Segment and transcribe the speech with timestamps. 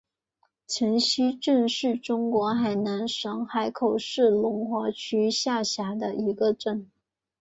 [0.65, 6.89] 城西镇是中国海南省海口市龙华区下辖的一个镇。